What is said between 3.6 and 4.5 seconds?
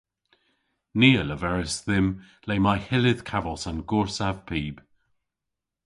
an gorsav